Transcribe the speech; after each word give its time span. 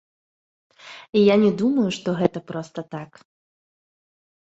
Я 1.19 1.35
не 1.45 1.51
думаю, 1.61 1.85
што 2.01 2.17
гэта 2.23 2.45
проста 2.51 2.79
так. 2.99 3.25